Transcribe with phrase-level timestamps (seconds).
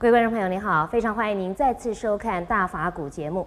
[0.00, 3.46] 各位观众朋友，您好，非常欢迎您再次收看《大法古》节目。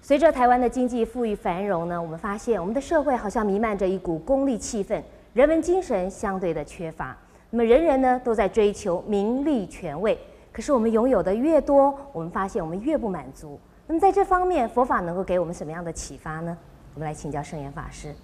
[0.00, 7.16] 随着台湾的经济富裕繁荣呢，我们发现我们的社会好像弥漫着一股功利气氛，人文精神相对的缺乏。
[7.50, 10.16] 那么人人呢都在追求名利权位，
[10.52, 13.58] 可是我们拥有的越多，我们发现我们越不满足。
[13.88, 16.56] 那么在这方面，佛法能够给我们什么样的启发呢？
[16.94, 18.14] 我们来请教圣严法师。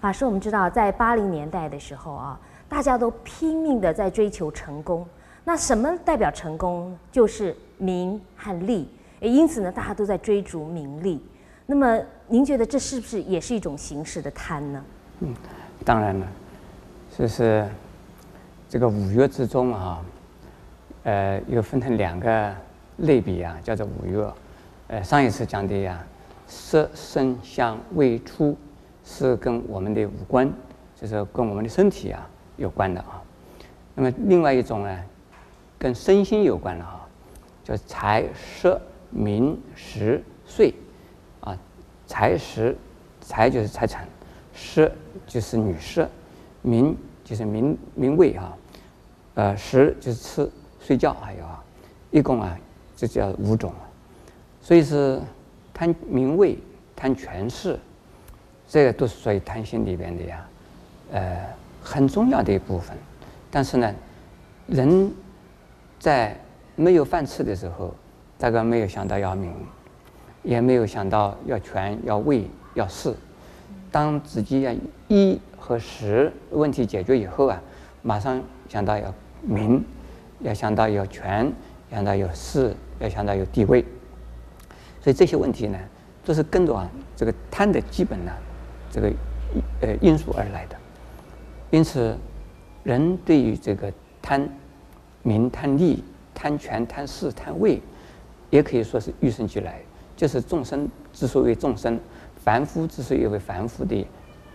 [0.00, 5.06] 法师，我们知道在八零年代的时候啊，大家都拼命的在追求成功。
[5.48, 6.94] 那什么代表成功？
[7.10, 8.86] 就是名和利。
[9.18, 11.18] 也因此呢，大家都在追逐名利。
[11.64, 14.84] 那么您觉得这是不是也是一种形式的贪呢？
[15.20, 15.34] 嗯，
[15.86, 16.26] 当然了，
[17.16, 17.66] 就是
[18.68, 20.04] 这个五欲之中啊，
[21.04, 22.54] 呃，又分成两个
[22.98, 24.22] 类别啊，叫做五欲。
[24.88, 26.04] 呃，上一次讲的呀，
[26.46, 28.54] 色声香味触
[29.02, 30.46] 是跟我们的五官，
[30.94, 33.22] 就是跟我们的身体啊有关的啊。
[33.94, 35.04] 那么另外一种呢？
[35.78, 37.06] 跟身心有关的哈，
[37.62, 40.74] 叫财色名食睡，
[41.40, 41.56] 啊，
[42.06, 42.76] 财食，
[43.20, 44.06] 财就是财产，
[44.52, 44.90] 色
[45.26, 46.08] 就是女色，
[46.62, 48.58] 名就是名名位哈，
[49.34, 51.62] 呃，食就是吃睡觉还有啊，
[52.10, 52.58] 一共啊，
[52.96, 53.72] 这叫五种，
[54.60, 55.20] 所以是
[55.72, 56.58] 贪名位、
[56.96, 57.78] 贪权势，
[58.66, 60.48] 这个都是属于贪心里边的呀，
[61.12, 61.46] 呃，
[61.80, 62.96] 很重要的一部分，
[63.48, 63.94] 但是呢，
[64.66, 65.12] 人。
[65.98, 66.38] 在
[66.76, 67.92] 没有饭吃的时候，
[68.38, 69.52] 大概没有想到要名，
[70.44, 73.12] 也没有想到要权、要位、要势。
[73.90, 74.72] 当自己要
[75.08, 77.60] 一和十问题解决以后啊，
[78.02, 79.12] 马上想到要
[79.42, 79.84] 名，
[80.40, 81.52] 要想到要权，
[81.90, 83.84] 想到有势，要想到有地位。
[85.00, 85.78] 所以这些问题呢，
[86.24, 88.32] 都是跟着啊这个贪的基本呢
[88.90, 89.12] 这个
[89.80, 90.76] 呃因素而来的。
[91.70, 92.16] 因此，
[92.84, 93.92] 人对于这个
[94.22, 94.48] 贪。
[95.22, 96.02] 名贪利、
[96.34, 97.80] 贪权、贪势、贪位，
[98.50, 99.80] 也可以说是与生俱来，
[100.16, 101.98] 就是众生之所以为众生，
[102.42, 104.06] 凡夫之所以为凡夫的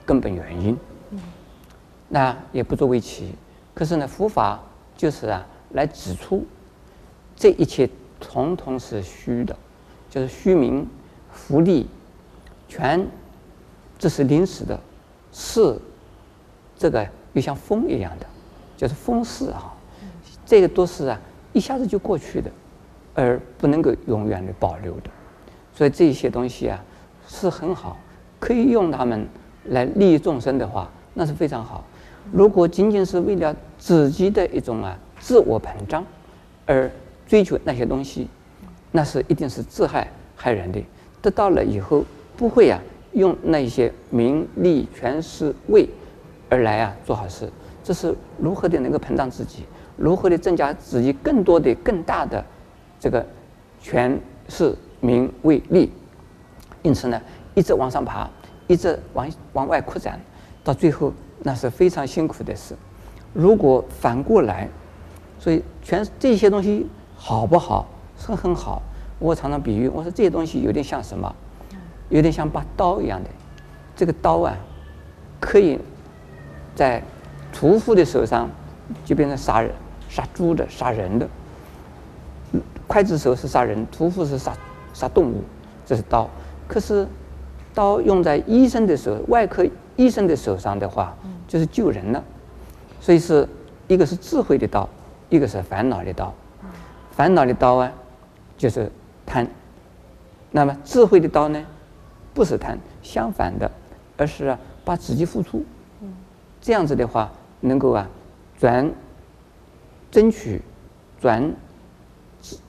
[0.05, 0.77] 根本原因。
[2.09, 3.33] 那也不足为奇。
[3.73, 4.59] 可是呢，佛法
[4.95, 6.45] 就是啊，来指出
[7.35, 9.55] 这一切统统是虚的，
[10.09, 10.87] 就是虚名、
[11.31, 11.87] 福利、
[12.67, 13.05] 权，
[13.97, 14.77] 这是临时的；
[15.31, 15.75] 势，
[16.77, 18.25] 这个又像风一样的，
[18.77, 19.73] 就是风势啊。
[20.45, 21.19] 这个都是啊，
[21.53, 22.51] 一下子就过去的，
[23.13, 25.09] 而不能够永远的保留的。
[25.73, 26.83] 所以这些东西啊，
[27.27, 27.97] 是很好，
[28.39, 29.27] 可以用它们
[29.65, 31.83] 来利益众生的话，那是非常好。
[32.31, 36.05] 如果仅仅是为了自己的一种啊自我膨胀
[36.65, 36.89] 而
[37.27, 38.27] 追求那些东西，
[38.91, 40.81] 那是一定是自害害人的。
[41.21, 42.03] 得到了以后，
[42.37, 42.79] 不会啊
[43.13, 45.87] 用那些名利权势位
[46.49, 47.49] 而来啊做好事。
[47.83, 49.65] 这是如何的能够膨胀自己？
[49.97, 52.43] 如何的增加自己更多的、更大的
[52.99, 53.23] 这个
[53.79, 55.91] 权势名位利？
[56.81, 57.21] 因此呢，
[57.53, 58.29] 一直往上爬，
[58.67, 60.19] 一直往往外扩展，
[60.63, 61.13] 到最后
[61.43, 62.75] 那是非常辛苦的事。
[63.33, 64.67] 如果反过来，
[65.37, 67.87] 所以全这些东西好不好？
[68.17, 68.81] 是很好。
[69.19, 71.33] 我常常比喻，我说这些东西有点像什么？
[72.09, 73.29] 有点像把刀一样的。
[73.95, 74.57] 这个刀啊，
[75.39, 75.79] 可以
[76.75, 77.01] 在
[77.63, 78.49] 屠夫的手上
[79.05, 79.71] 就变成杀人。
[80.09, 81.25] 杀猪的、杀人的，
[82.89, 84.53] 刽子手是杀人，屠夫是杀
[84.93, 85.41] 杀动物，
[85.85, 86.29] 这是刀。
[86.67, 87.07] 可是，
[87.73, 89.65] 刀用在医生的手、外科
[89.95, 91.15] 医生的手上的话，
[91.47, 92.21] 就是救人了。
[92.99, 93.47] 所以是
[93.87, 94.87] 一个是智慧的刀，
[95.29, 96.31] 一个是烦恼的刀。
[97.11, 97.91] 烦恼的刀啊，
[98.57, 98.91] 就是
[99.25, 99.47] 贪。
[100.51, 101.63] 那么智慧的刀呢，
[102.33, 103.71] 不是贪，相反的，
[104.17, 105.63] 而是啊，把自己付出。
[106.61, 107.31] 这样子的话，
[107.63, 108.07] 能够啊，
[108.59, 108.91] 转。
[110.11, 110.61] 争取
[111.19, 111.51] 转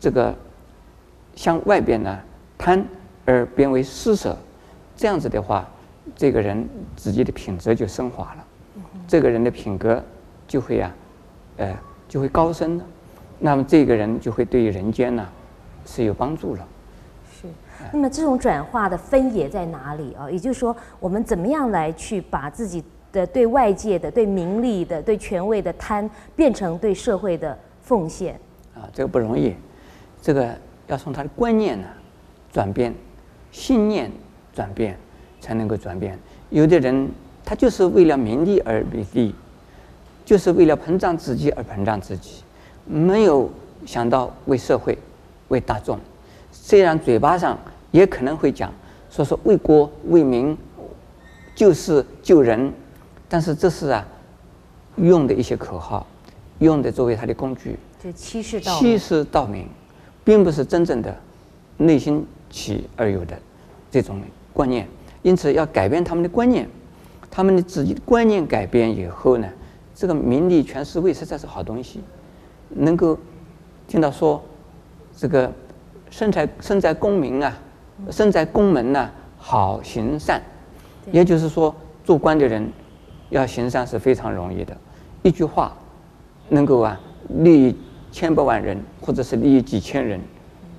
[0.01, 0.35] 这个
[1.35, 2.19] 向外边呢
[2.57, 2.83] 贪
[3.27, 4.35] 而变为施舍，
[4.97, 5.69] 这样子的话，
[6.17, 8.45] 这个人自己的品质就升华了，
[9.07, 10.03] 这个人的品格
[10.49, 10.95] 就会啊，
[11.59, 12.85] 呃，就会高升了。
[13.39, 15.29] 那么这个人就会对于人间呢
[15.85, 16.67] 是有帮助了。
[17.31, 17.47] 是。
[17.93, 20.31] 那么这种转化的分野在哪里啊？
[20.31, 22.83] 也就是说，我们怎么样来去把自己
[23.15, 28.35] 的对外界的、对名利的、对权位的贪，变成对社会的奉献
[28.75, 29.55] 啊，这个不容易，
[30.21, 30.53] 这个
[30.89, 31.87] 要从他的观念呢
[32.53, 32.93] 转变，
[33.53, 34.11] 信念
[34.53, 34.99] 转变，
[35.41, 36.19] 才能够转变。
[36.51, 37.09] 有的人
[37.45, 39.33] 他就是为了名利而名利，
[40.25, 42.43] 就是为了膨胀自己而膨胀自己，
[42.85, 43.49] 没有
[43.87, 44.99] 想到为社会、
[45.49, 45.97] 为大众。
[46.51, 47.57] 虽然嘴巴上
[47.93, 48.73] 也可能会讲，
[49.09, 50.59] 说说为国为民，
[51.55, 52.73] 救世救人。
[53.35, 54.07] 但是这是啊，
[54.95, 56.07] 用的一些口号，
[56.61, 59.67] 用的作为他的工具，就欺世盗欺世盗名，
[60.23, 61.13] 并不是真正的
[61.77, 63.37] 内心起而有的
[63.91, 64.21] 这种
[64.53, 64.87] 观念。
[65.23, 66.69] 因此，要改变他们的观念，
[67.29, 69.49] 他们的自己的观念改变以后呢，
[69.97, 71.99] 这个名利权势位实在是好东西，
[72.69, 73.19] 能够
[73.89, 74.41] 听到说
[75.17, 75.53] 这个
[76.09, 77.59] 身在身在功名啊，
[78.13, 80.41] 身在宫门呐，好行善。
[81.11, 82.71] 也就是说，做官的人
[83.31, 84.77] 要行善是非常容易的，
[85.23, 85.77] 一句话
[86.49, 87.77] 能够啊利益
[88.13, 90.21] 千百万人，或者是利益几千人，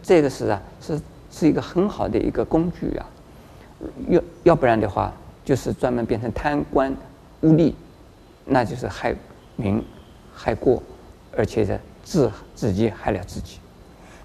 [0.01, 3.05] 这个是啊是是一个很好的一个工具啊。
[4.07, 5.13] 要要不然的话，
[5.43, 6.95] 就是专门变成贪官
[7.41, 7.73] 污吏，
[8.45, 9.13] 那就是害
[9.55, 9.83] 民
[10.33, 10.81] 害国，
[11.35, 13.59] 而且是自自己害了自己。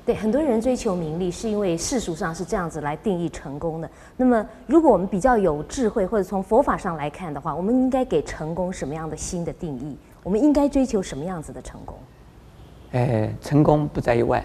[0.06, 3.91] 对，很多人追求名利，是因为世俗上是这样子来定义成功的。
[4.17, 9.97] 那么，如果我们比较有智慧，或者从佛法上来看的话，我们应该给成功什么样的新的定义？
[10.23, 11.97] 我们应该追求什么样子的成功？
[12.93, 14.44] 呃，成功不在于外，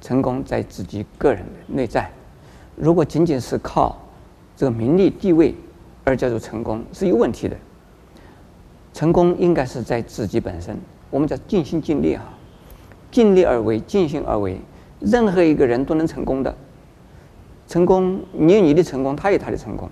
[0.00, 2.10] 成功在自己个人的内在。
[2.76, 3.96] 如果仅仅是靠
[4.56, 5.54] 这个名利地位
[6.04, 7.56] 而叫做成功，是有问题的。
[8.92, 10.76] 成功应该是在自己本身，
[11.08, 12.22] 我们叫尽心尽力啊，
[13.10, 14.60] 尽力而为，尽心而为。
[15.04, 16.54] 任何一个人都能成功的，
[17.66, 19.88] 成功，你有你的成功，他有他的成功。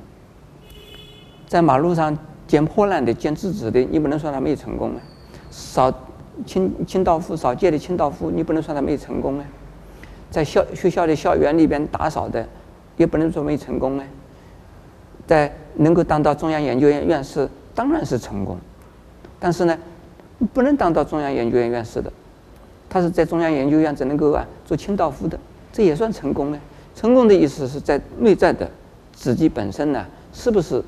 [1.49, 2.17] 在马路上
[2.47, 5.01] 捡破烂的、捡纸纸的，你不能说他没有成功啊。
[5.51, 5.93] 扫
[6.47, 9.45] 清清道夫、扫街的清道夫，你不能说他没有成功啊。
[10.31, 12.49] 在校学校的校园里边打扫的，
[12.97, 14.05] 也不能说没成功啊。
[15.27, 18.57] 在能够当到中央研究院院士，当然是成功。
[19.41, 19.77] 但是呢，
[20.53, 22.13] 不能当到中央研究院院士的。
[22.91, 25.39] 他是在中央研究院只能够啊做清道夫的，
[25.73, 26.61] 这也算成功呢。
[26.95, 28.69] 成功的意思是在内在的
[29.13, 30.83] 自己本身呢，是不是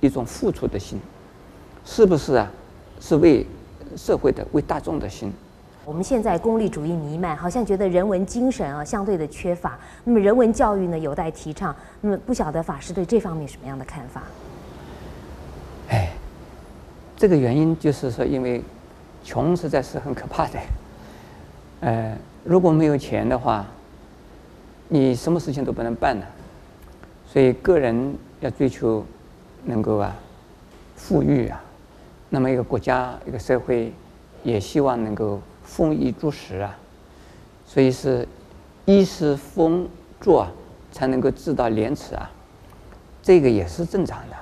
[0.00, 1.00] 一种付出的心？
[1.84, 2.52] 是不是啊？
[3.00, 3.46] 是为
[3.96, 5.32] 社会的、为大众的心？
[5.84, 9.78] 我们现在功利主义弥漫，好像觉得人文精神啊相对的缺乏。
[10.04, 11.74] 那么人文教育呢有待提倡。
[12.00, 14.22] 那么不晓得法师对这方面什么样的看法？
[15.88, 16.10] 哎，
[17.16, 18.62] 这个原因就是说，因为
[19.24, 20.58] 穷实在是很可怕的。
[21.80, 23.66] 呃，如果没有钱的话，
[24.88, 26.26] 你什么事情都不能办了。
[27.30, 29.04] 所以个人要追求
[29.64, 30.16] 能够啊
[30.96, 31.62] 富裕啊，
[32.30, 33.92] 那么一个国家一个社会
[34.42, 36.76] 也希望能够丰衣足食啊。
[37.66, 38.26] 所以是
[38.86, 39.86] 衣食丰
[40.20, 40.50] 足啊，
[40.92, 42.30] 才能够知道廉耻啊，
[43.22, 44.36] 这个也是正常的。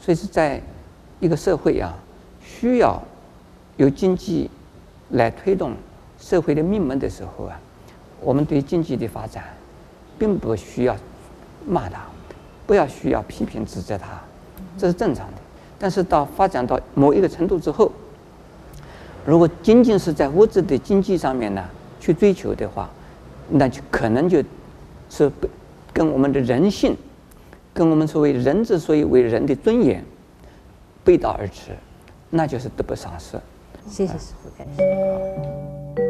[0.00, 0.62] 所以是在
[1.18, 1.94] 一个社会啊，
[2.42, 3.02] 需要
[3.76, 4.48] 由经济
[5.10, 5.74] 来推动。
[6.20, 7.58] 社会的命门的时候啊，
[8.20, 9.44] 我们对经济的发展，
[10.18, 10.94] 并不需要
[11.66, 12.02] 骂他，
[12.66, 14.20] 不要需要批评指责他，
[14.78, 15.38] 这是正常的。
[15.78, 17.90] 但是到发展到某一个程度之后，
[19.24, 21.64] 如果仅仅是在物质的经济上面呢
[21.98, 22.88] 去追求的话，
[23.48, 24.44] 那就可能就
[25.08, 25.32] 是
[25.92, 26.94] 跟我们的人性，
[27.72, 30.04] 跟我们所谓人之所以为人的尊严
[31.02, 31.72] 背道而驰，
[32.28, 33.40] 那就是得不偿失。
[33.88, 36.09] 谢谢师父开示。